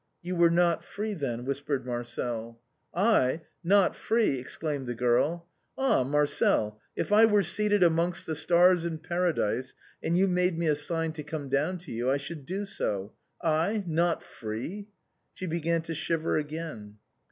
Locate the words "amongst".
7.83-8.25